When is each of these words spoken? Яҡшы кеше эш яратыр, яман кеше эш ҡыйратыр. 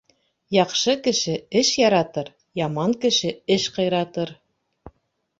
Яҡшы 0.55 0.93
кеше 1.07 1.33
эш 1.59 1.69
яратыр, 1.79 2.31
яман 2.59 2.95
кеше 3.03 3.33
эш 3.57 3.67
ҡыйратыр. 3.77 4.33